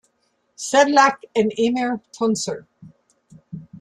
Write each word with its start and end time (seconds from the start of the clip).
Sedlak, 0.57 1.25
and 1.35 1.51
Emre 1.59 2.01
Tuncer. 2.11 2.65